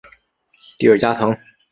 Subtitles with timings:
[0.79, 1.39] 蒂尔加滕。